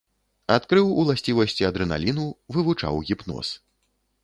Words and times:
Адкрыў 0.53 0.87
уласцівасці 1.01 1.67
адрэналіну, 1.69 2.25
вывучаў 2.57 2.93
гіпноз. 3.13 3.55